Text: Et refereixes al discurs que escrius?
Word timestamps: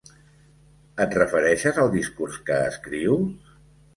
Et 1.05 1.13
refereixes 1.17 1.77
al 1.83 1.91
discurs 1.97 2.39
que 2.47 2.57
escrius? 2.71 3.55